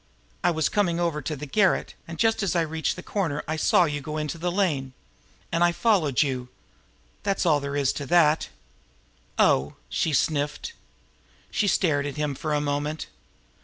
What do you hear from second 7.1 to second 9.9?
that's all there is to that." "Oh!"